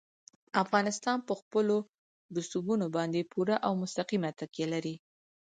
افغانستان 0.63 1.17
په 1.27 1.33
خپلو 1.41 1.77
رسوبونو 2.37 2.85
باندې 2.95 3.27
پوره 3.31 3.55
او 3.65 3.71
مستقیمه 3.81 4.29
تکیه 4.39 4.67
لري. 4.73 4.95